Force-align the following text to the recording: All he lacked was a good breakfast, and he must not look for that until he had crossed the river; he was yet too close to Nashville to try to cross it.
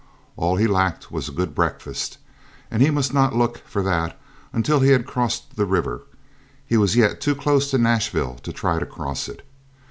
All 0.35 0.55
he 0.55 0.65
lacked 0.65 1.11
was 1.11 1.29
a 1.29 1.31
good 1.31 1.53
breakfast, 1.53 2.17
and 2.71 2.81
he 2.81 2.89
must 2.89 3.13
not 3.13 3.35
look 3.35 3.59
for 3.67 3.83
that 3.83 4.19
until 4.51 4.79
he 4.79 4.89
had 4.89 5.05
crossed 5.05 5.57
the 5.57 5.65
river; 5.67 6.01
he 6.65 6.75
was 6.75 6.95
yet 6.95 7.21
too 7.21 7.35
close 7.35 7.69
to 7.69 7.77
Nashville 7.77 8.39
to 8.41 8.51
try 8.51 8.79
to 8.79 8.85
cross 8.87 9.29
it. 9.29 9.45